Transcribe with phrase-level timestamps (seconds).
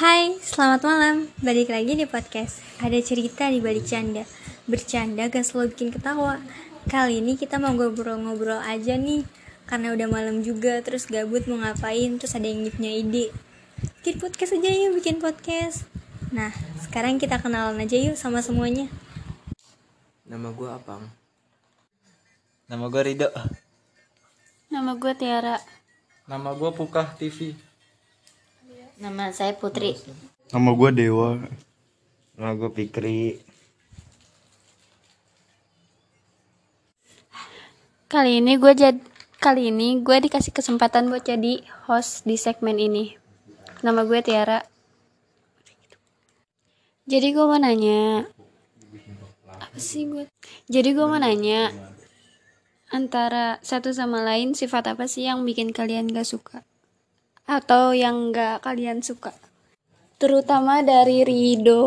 [0.00, 1.28] Hai, selamat malam.
[1.44, 2.64] Balik lagi di podcast.
[2.80, 4.24] Ada cerita di balik canda.
[4.64, 6.40] Bercanda gak selalu bikin ketawa.
[6.88, 9.28] Kali ini kita mau ngobrol-ngobrol aja nih.
[9.68, 13.28] Karena udah malam juga, terus gabut mau ngapain, terus ada yang punya ide.
[14.00, 15.84] Bikin podcast aja yuk, bikin podcast.
[16.32, 16.48] Nah,
[16.80, 18.88] sekarang kita kenalan aja yuk sama semuanya.
[20.24, 21.04] Nama gue Apang.
[22.72, 23.28] Nama gue Rido.
[24.72, 25.60] Nama gue Tiara.
[26.24, 27.68] Nama gue Pukah TV.
[29.00, 29.96] Nama saya Putri.
[30.52, 31.40] Nama gue Dewa.
[32.36, 33.40] Nama gue Pikri.
[38.12, 39.00] Kali ini gue jad
[39.40, 43.16] kali ini gue dikasih kesempatan buat jadi host di segmen ini.
[43.80, 44.60] Nama gue Tiara.
[47.08, 48.28] Jadi gue mau nanya
[49.48, 50.28] apa sih gue?
[50.68, 51.72] Jadi gue mau nanya
[52.92, 56.68] antara satu sama lain sifat apa sih yang bikin kalian gak suka
[57.50, 59.34] atau yang gak kalian suka?
[60.22, 61.82] Terutama dari Rido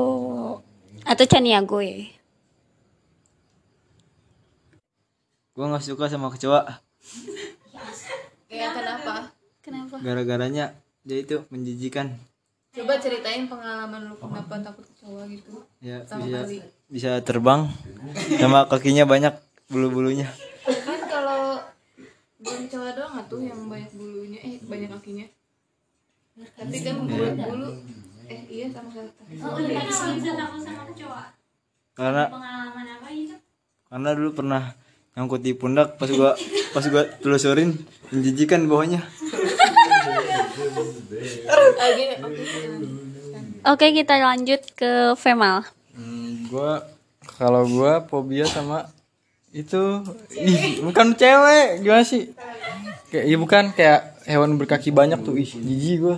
[1.08, 2.03] atau Caniago ya.
[5.53, 6.81] Gue nggak suka sama kecoa.
[8.50, 9.30] Ya kenapa?
[9.61, 9.95] Kenapa?
[10.02, 10.73] Gara-garanya
[11.05, 12.17] dia itu menjijikan.
[12.73, 15.61] Coba ceritain pengalaman lu kenapa takut kecoa gitu.
[15.77, 16.58] Ya Sama bisa kali.
[16.89, 17.70] bisa terbang.
[18.42, 19.38] Sama kakinya banyak
[19.70, 20.25] bulu-bulunya.
[20.66, 21.61] Kan kalau
[22.42, 25.30] bukan kecoa doang tuh yang banyak bulunya, eh banyak kakinya.
[26.34, 27.70] Tapi kan bulu bulu
[28.26, 28.89] eh iya sama
[31.94, 32.23] Karena
[33.86, 34.73] karena dulu pernah
[35.14, 36.34] nyangkut di pundak pas gua
[36.73, 37.78] pas gua telusurin
[38.09, 39.06] menjijikan bawahnya.
[41.78, 41.89] Ah
[43.78, 43.86] oke.
[43.94, 45.70] Kita lanjut ke Femal.
[45.94, 46.73] Hmm, gue
[47.38, 48.89] kalau gue fobia sama
[49.54, 50.02] itu
[50.34, 52.34] ih bukan cewek gimana sih?
[53.14, 56.16] Kayak iya bukan kayak hewan berkaki banyak tuh ih jijik gue.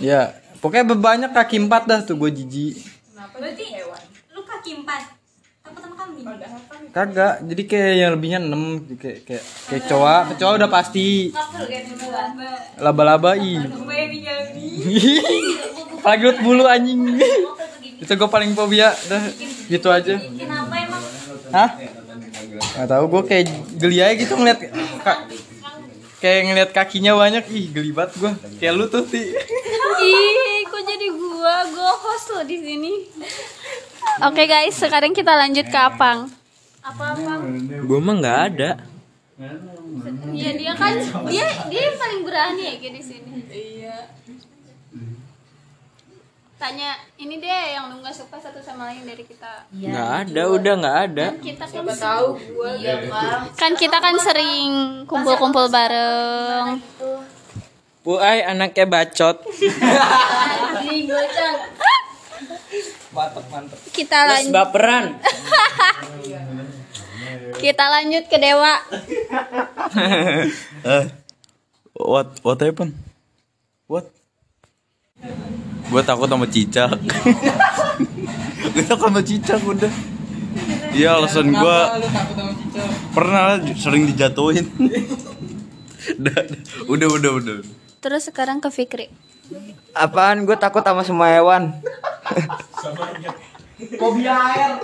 [0.00, 2.80] Ya pokoknya banyak kaki empat dah tuh gue jijik.
[4.32, 5.02] Lu kaki empat.
[5.66, 6.24] Takut sama kambing.
[6.94, 11.34] Kagak, jadi kayak yang lebihnya 6 kayak kayak kayak coa, kecoa udah pasti.
[12.80, 13.60] Laba-laba ih.
[16.00, 17.18] Apalagi ulet bulu anjing.
[17.98, 19.22] Itu gue paling fobia dah
[19.66, 20.14] gitu aja.
[20.16, 21.02] Kenapa emang?
[21.50, 21.70] Hah?
[22.56, 23.44] Gak tau gue kayak
[23.76, 24.60] geli aja gitu ngeliat
[26.26, 29.30] kayak ngeliat kakinya banyak ih geli banget gue kayak lu tuh ti
[29.96, 31.64] Ih, kok jadi gua?
[31.72, 33.08] Gua host loh di sini.
[34.28, 36.28] Oke guys, sekarang kita lanjut ke Apang.
[36.84, 37.40] Apa Apang?
[37.64, 38.70] Gue mah nggak ada.
[40.36, 41.00] Iya dia kan
[41.32, 43.32] dia dia yang paling berani ya kayak di sini.
[43.48, 43.96] Iya.
[46.56, 49.68] Tanya ini deh yang lu nggak suka satu sama lain dari kita.
[49.76, 51.26] Nggak ada, udah nggak ada.
[51.36, 53.40] Kita kan Siapa tahu gua iya, kan.
[53.52, 56.80] kan kita kan sering kumpul-kumpul bareng.
[58.00, 59.36] Puai anaknya bacot.
[63.92, 65.04] Kita lanjut baperan.
[67.64, 68.74] kita lanjut ke Dewa.
[70.86, 71.06] Eh,
[71.94, 72.94] what what happened?
[73.86, 74.15] What?
[75.86, 76.98] Gue takut sama cicak.
[78.74, 79.92] gue takut sama cicak udah.
[80.96, 81.78] Iya alasan gue
[83.12, 84.66] pernah sering dijatuhin.
[86.16, 86.38] udah,
[86.88, 87.56] udah, udah, udah.
[88.00, 89.12] Terus sekarang ke Fikri.
[89.94, 90.42] Apaan?
[90.48, 91.70] Gue takut sama semua hewan.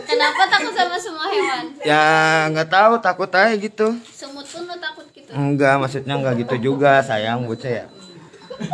[0.04, 1.64] Kenapa takut sama semua hewan?
[1.82, 2.04] Ya
[2.52, 3.96] nggak tahu, takut aja gitu.
[4.04, 5.32] Semut pun lo takut gitu.
[5.32, 7.86] Enggak, maksudnya enggak gitu juga, sayang bocah ya.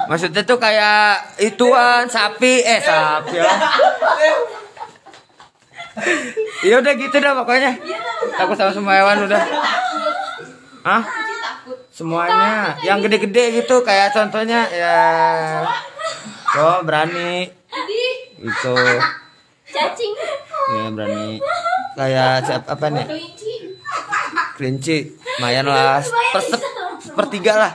[0.09, 3.38] Maksudnya tuh kayak ituan sapi, eh sapi.
[6.66, 7.75] Ya udah gitu dah pokoknya.
[8.38, 9.43] Takut sama semua hewan udah.
[10.87, 11.03] Hah?
[11.91, 15.03] Semuanya, yang gede-gede gitu kayak contohnya ya.
[16.55, 17.50] Oh berani.
[18.38, 18.75] Itu.
[19.66, 20.15] Cacing.
[20.78, 21.43] Ya berani.
[21.99, 23.06] Kayak siapa apa nih?
[24.55, 25.19] Kelinci.
[25.38, 25.99] Lumayan lah.
[26.06, 26.43] Per,
[27.03, 27.72] sepertiga lah.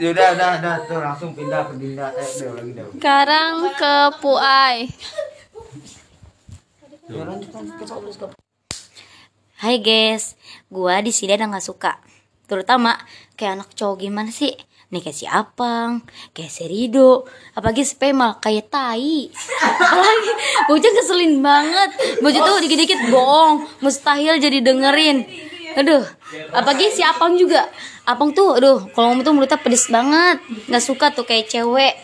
[0.00, 2.08] Yaudah, udah, udah, tuh langsung pindah ke Dinda.
[2.16, 2.88] Eh, lagi dah.
[2.88, 3.94] Sekarang ke
[4.24, 4.88] Puai.
[9.60, 10.40] Hai guys,
[10.72, 12.00] gua di sini ada nggak suka,
[12.48, 12.96] terutama
[13.36, 14.56] kayak anak cowok gimana sih?
[14.88, 16.00] Nih kayak si Apang,
[16.32, 19.28] kayak si Rido, apalagi si Pemal kayak tai.
[19.60, 20.32] Apalagi
[20.64, 21.90] bocah keselin banget.
[22.24, 25.49] Bocah tuh dikit-dikit bohong, mustahil jadi dengerin.
[25.78, 26.02] Aduh,
[26.50, 27.68] apalagi si Apang juga.
[28.02, 30.42] Apang tuh, aduh, kalau ngomong tuh mulutnya pedes banget.
[30.66, 31.94] Nggak suka tuh kayak cewek.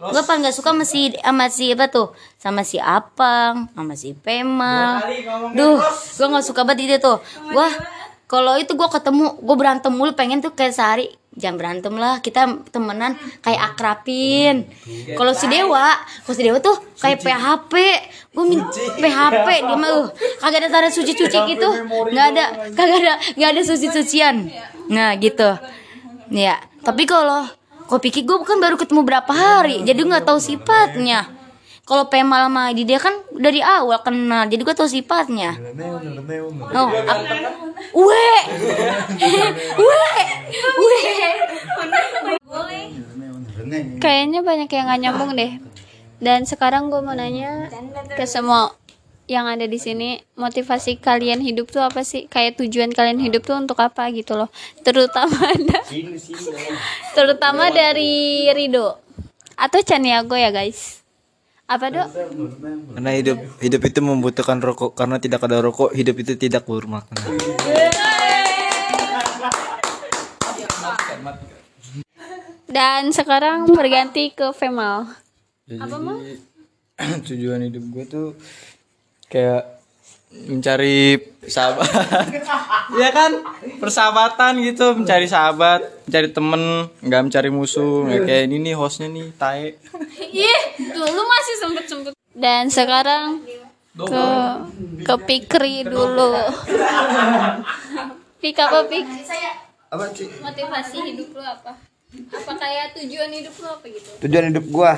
[0.00, 2.16] Gue paling gak suka sama si, sama si apa tuh?
[2.40, 5.04] Sama si Apang, sama si Pemal.
[5.52, 5.76] Duh,
[6.16, 7.20] gue gak suka banget itu tuh.
[7.52, 7.68] Gue
[8.30, 11.10] kalau itu gue ketemu gue berantem mulu pengen tuh kayak sehari.
[11.30, 14.66] Jangan berantem lah kita temenan kayak akrapin
[15.14, 15.94] kalau si dewa
[16.26, 17.74] kalau si dewa tuh kayak PHP
[18.34, 18.58] gue min
[18.98, 20.06] PHP dia mah uh,
[20.42, 21.70] kagak ada tanda suci cuci gitu.
[21.86, 22.44] nggak ada
[22.74, 24.50] kagak ada nggak ada suci cucian
[24.90, 25.54] nah gitu.
[26.34, 27.46] Ya tapi kalau
[27.86, 29.86] kau pikir gue kan baru ketemu berapa hari?
[29.86, 31.39] Jadi nggak tahu sifatnya
[31.90, 35.58] kalau Pemal sama dia kan dari awal kenal jadi gue tahu sifatnya.
[36.70, 36.86] Oh
[37.98, 38.26] we
[39.74, 39.90] we
[40.78, 41.00] we
[43.98, 45.58] Kayaknya banyak yang gak nyambung deh.
[46.22, 47.66] Dan sekarang gue mau nanya
[48.14, 48.70] ke semua
[49.30, 52.26] yang ada di sini, motivasi kalian hidup tuh apa sih?
[52.26, 54.50] Kayak tujuan kalian hidup tuh untuk apa gitu loh.
[54.82, 55.80] Terutama ada,
[57.18, 58.98] terutama dari Rido.
[59.54, 61.00] Atau Chaniago ya guys.
[61.70, 62.08] Apa dok?
[62.98, 67.14] Karena hidup hidup itu membutuhkan rokok karena tidak ada rokok hidup itu tidak bermakna.
[72.66, 75.14] Dan sekarang berganti ke Femal.
[75.70, 76.18] Apa mau?
[77.30, 78.28] tujuan hidup gue tuh
[79.30, 79.79] kayak
[80.30, 81.90] mencari sahabat.
[83.02, 83.30] ya kan?
[83.82, 86.62] Persahabatan gitu, mencari sahabat, mencari temen,
[87.02, 88.06] nggak mencari musuh.
[88.06, 89.74] Nggak kayak ini nih hostnya nih, tae.
[90.30, 92.12] Ih, dulu masih sempet-sempet.
[92.30, 93.42] Dan sekarang
[93.98, 94.26] ke
[95.02, 96.30] ke Pikri dulu.
[98.40, 99.04] Pik apa Pik?
[99.90, 100.30] Apa sih?
[100.40, 101.76] Motivasi hidup lu apa?
[102.30, 104.10] Apa kayak tujuan hidup lu apa gitu?
[104.24, 104.94] Tujuan hidup gua.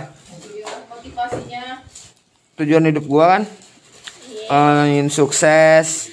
[0.92, 1.82] motivasinya
[2.54, 3.42] Tujuan hidup gua kan
[4.88, 6.12] ingin sukses,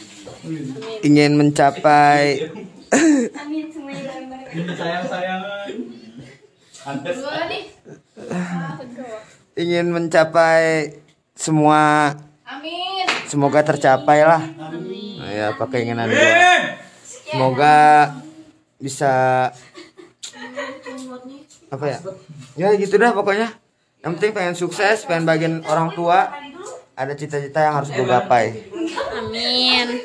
[1.04, 2.50] ingin mencapai
[9.60, 10.96] ingin mencapai
[11.36, 12.16] semua
[13.30, 14.42] semoga tercapai lah.
[15.20, 16.34] Nah, ya apa keinginan gua.
[17.04, 17.78] Semoga
[18.82, 19.14] bisa
[21.70, 22.00] apa ya?
[22.58, 23.54] Ya gitu dah pokoknya.
[24.02, 26.34] Yang penting pengen sukses, pengen bagian orang tua.
[27.00, 28.68] Ada cita-cita yang harus gue gapai.
[29.16, 30.04] Amin.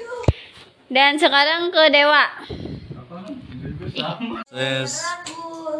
[0.87, 2.25] Dan sekarang ke Dewa.
[3.91, 5.02] Sukses.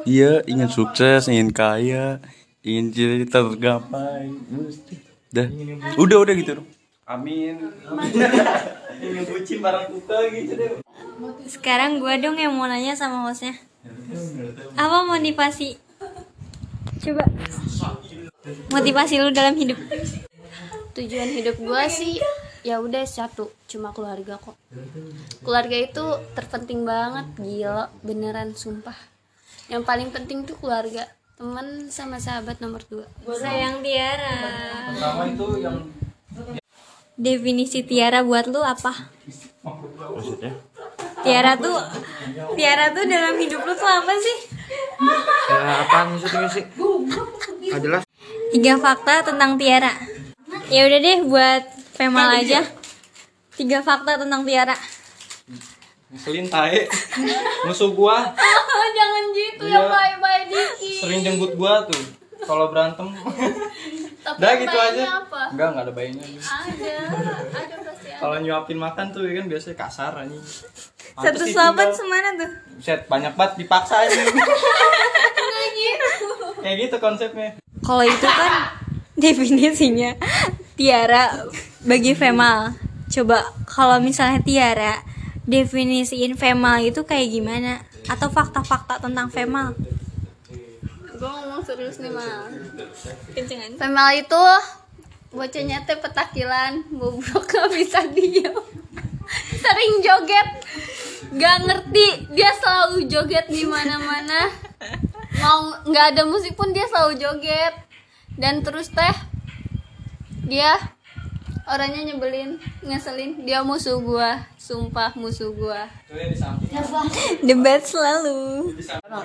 [0.03, 2.19] Iya, ingin sukses, ingin kaya,
[2.67, 4.35] ingin cita-cita tergapai.
[5.31, 5.47] Dah.
[5.95, 6.69] Udah, udah gitu dong.
[7.07, 7.63] Amin.
[11.47, 13.55] Sekarang gue dong yang mau nanya sama hostnya.
[14.75, 15.79] Apa motivasi?
[17.07, 17.23] Coba.
[18.75, 19.79] Motivasi lu dalam hidup.
[20.95, 22.23] Tujuan hidup gua sih
[22.65, 24.57] ya udah satu, cuma keluarga kok.
[25.45, 28.97] Keluarga itu terpenting banget, gila, beneran sumpah.
[29.69, 31.05] Yang paling penting tuh keluarga,
[31.37, 33.05] teman sama sahabat nomor dua.
[33.27, 34.39] Sayang Tiara.
[34.95, 35.77] Pertama itu yang
[37.15, 38.91] Definisi Tiara buat lu apa?
[39.63, 40.51] Maksudnya?
[41.23, 41.79] Tiara tuh
[42.59, 44.39] Tiara tuh dalam hidup lu tuh apa sih?
[45.51, 46.65] Ya apa maksudnya sih?
[46.75, 48.03] Nggak jelas.
[48.51, 50.14] Tiga fakta tentang Tiara.
[50.67, 51.63] Ya udah deh buat
[51.95, 52.61] Femal aja.
[53.55, 54.75] Tiga fakta tentang Tiara.
[56.09, 56.87] ngeselin tae.
[57.65, 58.23] Musuh gua
[58.99, 59.75] Jangan gitu Iya.
[59.77, 61.01] ya bye-bye dikit.
[61.03, 61.99] sering jemput gua tuh
[62.41, 63.11] kalau berantem.
[64.25, 65.03] Tapi Udah gitu aja.
[65.21, 65.43] apa?
[65.51, 66.25] Enggak, enggak ada bayinya.
[66.25, 66.95] Ada,
[67.51, 68.19] ada pasti ada.
[68.19, 70.41] Kalau nyuapin makan tuh ya kan biasanya kasar anjing.
[71.15, 72.51] Satu sahabat semana tuh?
[72.79, 74.15] Set banyak banget dipaksa aja.
[76.65, 77.51] Kayak gitu konsepnya.
[77.81, 78.53] Kalau itu kan
[79.15, 80.17] definisinya
[80.75, 81.47] Tiara
[81.87, 82.75] bagi Femal.
[83.07, 84.95] Coba kalau misalnya Tiara
[85.47, 87.79] definisiin Femal itu kayak gimana?
[88.11, 89.79] Atau fakta-fakta tentang Femal?
[91.15, 92.51] Gue ngomong serius nih mal.
[93.33, 93.79] Kencengan.
[93.79, 94.45] Femal itu
[95.31, 98.55] bocahnya teh petakilan, bobrok gak bisa diem.
[99.63, 100.49] Sering joget,
[101.39, 104.51] gak ngerti dia selalu joget di mana-mana.
[105.39, 107.75] Mau nggak ada musik pun dia selalu joget.
[108.35, 109.34] Dan terus teh
[110.45, 110.77] dia
[111.65, 113.45] orangnya nyebelin, ngeselin.
[113.45, 115.89] Dia musuh gua, sumpah musuh gua.
[117.41, 118.73] Debat selalu.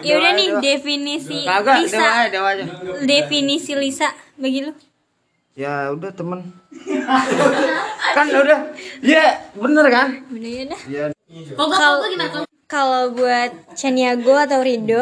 [0.04, 2.00] Ya udah nih definisi dewa Lisa.
[2.00, 2.66] aja, dewa aja.
[3.04, 4.10] Definisi Lisa
[4.40, 4.74] bagi lu.
[5.60, 6.40] Ya udah temen.
[8.16, 8.72] kan udah.
[9.04, 10.08] Iya, bener kan?
[10.32, 10.82] Udah ya dah.
[10.88, 11.06] Iya.
[11.60, 12.08] Kalau
[12.70, 15.02] kalau buat Chaniago atau Rido,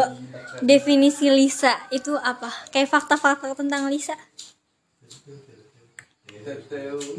[0.63, 2.49] definisi Lisa itu apa?
[2.73, 4.15] Kayak fakta-fakta tentang Lisa.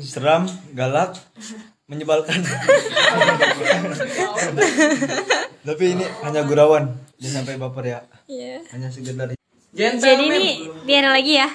[0.00, 1.20] Seram, galak,
[1.85, 2.40] menyebalkan.
[5.68, 8.00] Tapi ini hanya gurauan, jangan sampai baper ya.
[8.25, 8.64] Iya.
[8.73, 9.28] Hanya sekedar
[9.76, 11.49] Jadi nih Tiara lagi ya.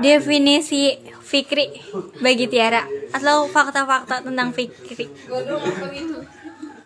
[0.00, 1.76] Definisi Fikri
[2.24, 5.12] bagi Tiara atau fakta-fakta tentang Fikri.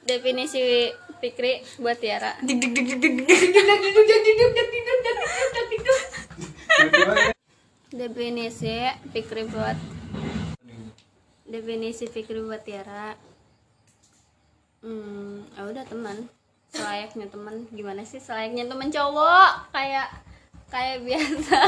[0.07, 0.91] definisi
[1.23, 2.35] Fikri buat Tiara
[8.27, 8.75] definisi
[9.15, 9.79] Fikri buat
[11.47, 13.15] definisi Fikri buat Tiara.
[14.83, 16.27] Hmm ya udah teman.
[16.75, 17.71] Selayaknya teman.
[17.71, 19.71] Gimana sih selayaknya teman cowok?
[19.71, 20.11] Kayak
[20.75, 21.61] kayak biasa.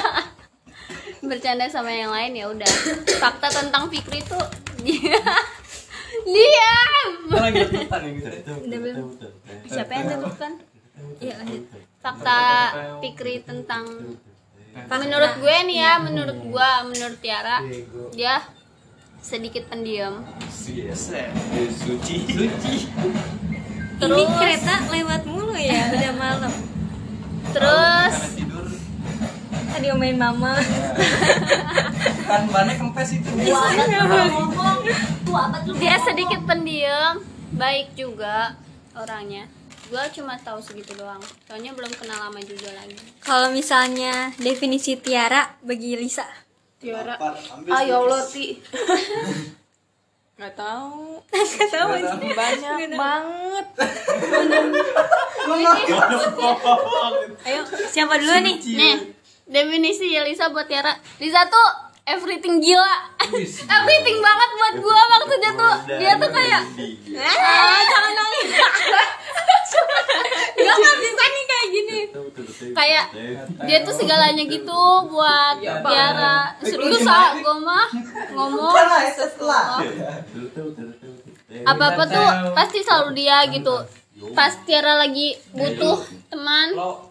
[1.31, 2.73] Bercanda sama yang lain ya udah.
[3.23, 4.43] Fakta tentang Fikri tuh
[4.83, 5.15] dia
[6.35, 7.11] diam.
[7.39, 9.03] Kan lagi rebutan ya gitu.
[9.71, 10.53] Siapa yang temukan
[11.23, 11.71] iya lanjut
[12.03, 12.43] fakta
[12.99, 13.87] Fikri tentang
[14.87, 17.59] menurut gue nih ya menurut gue menurut Tiara
[18.15, 18.45] dia
[19.29, 20.25] sedikit pendiam.
[20.49, 22.17] Suci.
[23.99, 26.53] Ini kereta lewat mulu ya, udah malam.
[27.51, 28.17] terus?
[29.69, 30.55] Tadi omain mama.
[32.29, 33.29] Kan bannya kempes itu.
[35.77, 37.21] dia sedikit pendiam.
[37.49, 38.55] Baik juga
[38.95, 39.49] orangnya
[39.89, 41.21] gue cuma tahu segitu doang.
[41.49, 42.97] Soalnya belum kenal lama juga lagi.
[43.25, 46.29] Kalau misalnya definisi Tiara bagi Lisa,
[46.77, 47.17] Tiara.
[47.73, 48.61] Ah ya Allah ti
[50.39, 51.19] nggak tahu.
[51.35, 51.89] Nggak tahu
[52.37, 53.67] banyak banget.
[57.43, 58.57] Ayo, siapa dulu nih?
[58.63, 58.97] nih
[59.49, 60.95] definisi ya Lisa buat Tiara.
[61.19, 62.95] Lisa tuh everything gila.
[63.69, 65.77] Everything banget buat gue maksudnya tuh.
[66.01, 66.63] dia tuh kayak
[67.21, 68.49] ah jangan nangis.
[70.59, 72.01] Gak nggak bisa nih kayak gini.
[72.75, 73.05] Kayak
[73.69, 76.57] dia tuh segalanya gitu buat Tiara.
[76.65, 77.87] Serius ah gue mah
[78.37, 78.75] ngomong
[81.65, 83.77] apa apa tuh pasti selalu dia gitu.
[84.35, 87.08] pas Tiara lagi butuh teman Lo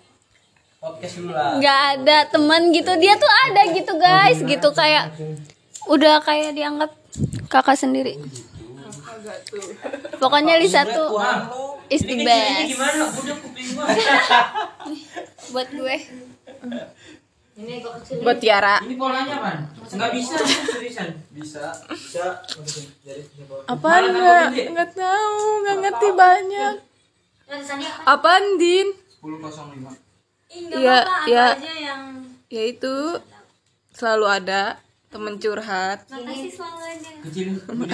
[0.78, 1.58] podcast dulu lah.
[1.58, 2.92] nggak ada teman gitu.
[3.02, 4.40] Dia tuh ada gitu guys.
[4.42, 5.14] Gitu kayak
[5.90, 6.92] udah kayak dianggap
[7.50, 8.18] kakak sendiri.
[10.22, 11.18] Pokoknya Lisa tuh
[11.90, 12.78] is the best.
[15.54, 15.98] buat gue.
[18.22, 18.78] Buat Tiara.
[18.86, 19.58] Ini polanya kan?
[19.88, 21.10] Nggak bisa, seriusan.
[21.34, 22.26] Bisa, bisa.
[23.66, 24.46] apa nggak
[24.78, 26.76] nggak tahu nggak ngerti banyak.
[28.06, 28.88] Apaan din?
[29.24, 30.07] 10.05.
[30.52, 31.46] Iya, iya.
[32.48, 33.20] ya itu.
[33.98, 34.78] Selalu ada
[35.10, 36.06] temen curhat.
[36.12, 37.10] Makasih selalu aja.
[37.26, 37.48] Kecil.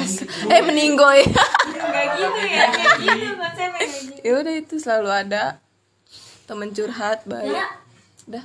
[0.53, 1.21] eh meninggoy.
[1.23, 4.19] Gak gitu ya, kayak gitu konsepnya gitu.
[4.19, 5.43] ya udah itu selalu ada
[6.49, 7.55] temen curhat baik.
[8.27, 8.43] Udah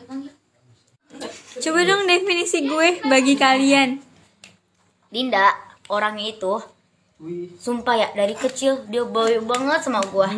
[1.58, 3.98] Coba dong definisi gue bagi kalian.
[5.08, 5.56] Dinda
[5.88, 6.60] orangnya itu
[7.58, 10.30] sumpah ya dari kecil dia baik banget sama gua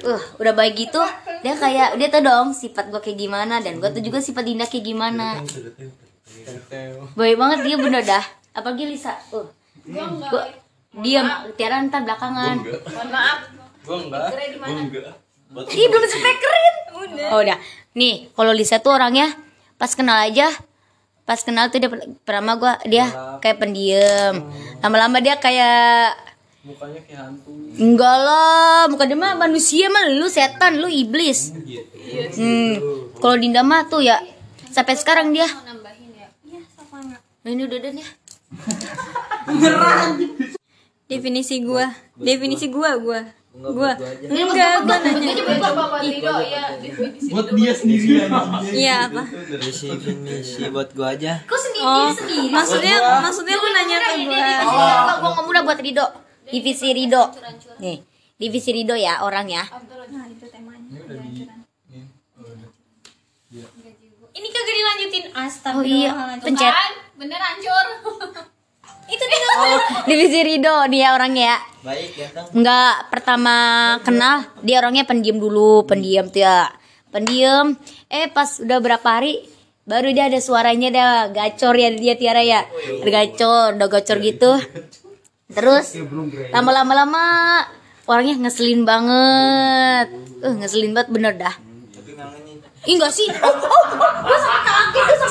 [0.00, 1.02] uh udah baik gitu
[1.44, 4.64] dia kayak dia tau dong sifat gua kayak gimana dan gua tuh juga sifat Dinda
[4.64, 5.44] kayak gimana.
[7.12, 8.24] Baik banget dia bener dah.
[8.52, 9.44] Apalagi Lisa uh.
[10.32, 10.42] Gua
[10.96, 12.56] diam Tiara ntar belakangan.
[13.84, 14.28] Gua enggak.
[15.68, 16.74] Ih belum speakerin.
[17.28, 17.58] Oh udah.
[17.92, 19.28] Nih kalau Lisa tuh orangnya
[19.76, 20.48] Pas kenal aja
[21.28, 23.04] Pas kenal tuh dia per- pertama gua Dia
[23.44, 24.48] kayak pendiam.
[24.80, 26.31] Lama-lama dia kayak
[26.62, 27.50] Mukanya kayak hantu.
[27.74, 31.50] Enggak lah Bukan dia mah manusia mah Lu setan Lu iblis.
[32.38, 32.78] Hmm.
[33.18, 34.22] Kalau Dinda mah tuh ya
[34.70, 35.44] Sampai sekarang dia.
[37.42, 38.08] Nah ini udah dan ya.
[41.12, 41.84] Definisi gue,
[42.16, 43.20] definisi gue, gue,
[43.52, 43.92] gue.
[44.32, 45.28] Enggak, gue nanya.
[47.28, 48.24] Buat dia sendiri.
[48.72, 49.22] Iya apa?
[49.28, 51.36] definisi buat gua aja.
[51.44, 52.48] Kok sendiri Oh, sendiri.
[52.48, 54.40] Maksudnya, maksudnya lu nanya ke gue.
[54.40, 57.32] Gue ngomong udah buat Rido Divisi Rido
[57.78, 57.98] Nih
[58.36, 59.64] Divisi Rido ya orang ya
[64.32, 65.24] Ini kagak dilanjutin.
[65.28, 65.84] Oh Astagfirullah.
[65.84, 66.74] iya Pencet
[67.14, 67.86] bener hancur
[69.12, 71.58] Itu dia Oh, divisi Rido dia orangnya ya.
[71.82, 73.54] baik ganteng Enggak pertama
[74.00, 76.72] kenal dia orangnya pendiam dulu, pendiam tuh ya.
[77.08, 77.76] Pendiam.
[78.08, 79.44] Eh pas udah berapa hari
[79.84, 82.64] baru dia ada suaranya dia gacor ya dia Tiara ya.
[83.02, 84.50] Udah gacor, udah gacor gitu.
[85.52, 85.86] Terus
[86.52, 87.24] lama-lama lama
[88.08, 90.08] orangnya ngeselin banget.
[90.42, 91.54] Eh ngeselin banget bener dah.
[92.82, 93.30] Ih enggak sih.
[93.30, 94.72] Oh, oh, gue gue sama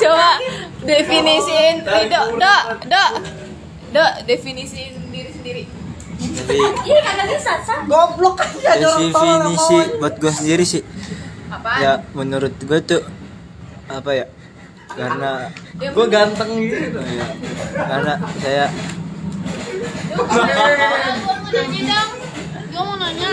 [0.02, 0.30] coba
[0.82, 2.54] definisiin Rido do
[2.88, 3.04] do
[3.92, 5.62] do definisiin diri sendiri.
[6.86, 7.74] Iya kagak bisa, Sa.
[8.78, 10.82] definisi buat gua sendiri sih.
[11.82, 13.02] Ya menurut gua tuh
[13.90, 14.26] apa ya?
[14.92, 15.48] Karena
[15.96, 17.00] Gua ganteng gitu.
[17.00, 17.26] ya,
[17.74, 18.64] karena saya
[19.82, 22.10] Gue mau nanya dong
[22.70, 23.30] Gue mau nanya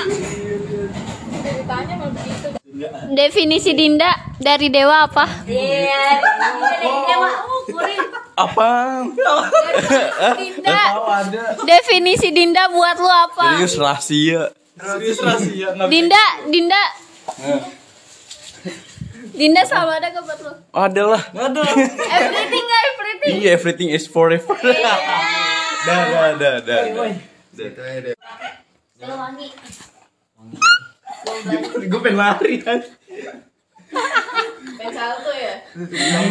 [3.10, 5.28] Definisi Dinda dari dewa apa?
[5.44, 6.24] Iya,
[6.80, 7.30] dewa.
[8.40, 8.70] Apa?
[10.40, 10.82] Dinda.
[11.68, 13.60] Definisi Dinda buat lu apa?
[13.60, 14.42] Serius rahasia.
[14.80, 15.20] Serius.
[15.92, 16.84] Dinda, Dinda.
[19.36, 20.54] Dinda sama ada gak buat lu?
[20.72, 21.24] Ada lah.
[21.36, 23.34] Everything gak everything.
[23.44, 24.56] Iya, everything is forever.
[25.80, 26.82] Dah, dah, dah, dah.
[31.88, 32.80] Gue pengen lari kan.
[34.80, 35.56] Pengen salto ya?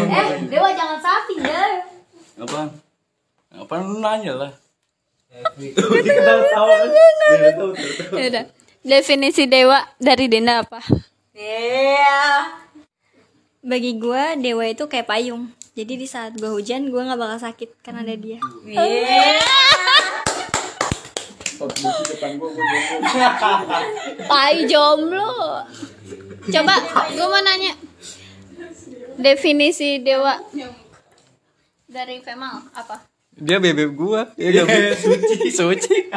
[0.09, 1.75] Eh, Dewa jangan sapi deh.
[2.45, 2.61] Apa?
[3.57, 4.53] Apa lu nanya lah?
[8.17, 8.49] Ya.
[8.81, 10.81] Definisi dewa dari Dinda apa?
[11.37, 12.57] Iya.
[13.61, 15.53] Bagi gue dewa itu kayak payung.
[15.79, 18.43] Jadi di saat gue hujan gue nggak bakal sakit karena ada dia.
[24.27, 25.63] Tai jomblo.
[26.51, 26.75] Coba
[27.15, 27.79] gue mau nanya.
[29.23, 30.35] Definisi dewa
[31.87, 33.07] dari Femal apa?
[33.39, 34.27] Dia bebek gua.
[34.39, 36.11] Ya gak suci, suci.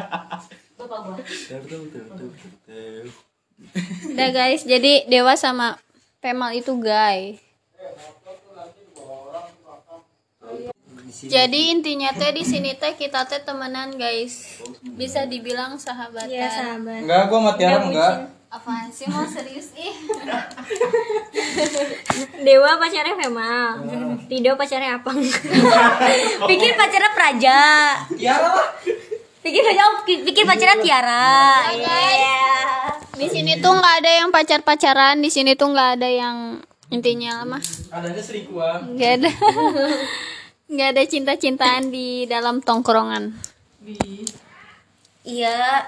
[4.09, 5.77] Udah guys, jadi dewa sama
[6.17, 6.73] Femal itu
[11.11, 14.63] Jadi intinya teh di sini teh kita teh temenan guys.
[14.81, 16.31] Bisa dibilang sahabatan.
[16.31, 16.99] Iya sahabat.
[17.03, 18.13] Enggak, gua sama Tiara enggak.
[18.47, 19.91] Apaan sih mau serius ih?
[22.45, 23.79] Dewa pacarnya Fema.
[24.27, 25.11] Tido pacarnya apa?
[26.49, 27.59] Pikir pacarnya Praja.
[29.41, 31.35] Pikir pacarnya pikir pacarnya Tiara.
[31.71, 32.39] Iya.
[33.15, 36.37] Di sini tuh nggak ada yang pacar-pacaran, di sini tuh nggak ada yang
[36.91, 38.99] intinya mah Adanya selingkuhan.
[38.99, 39.31] nggak ada.
[40.71, 43.35] Nggak ada cinta-cintaan di dalam tongkrongan.
[45.27, 45.83] Iya.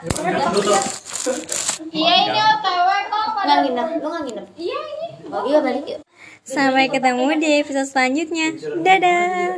[1.87, 4.47] Iya ini OTW kok Nggak nginep, lu nggak nginep.
[4.59, 5.07] Iya ini.
[5.31, 5.99] Oh iya balik yuk.
[6.43, 8.59] Sampai ketemu di episode selanjutnya.
[8.83, 9.55] Dadah.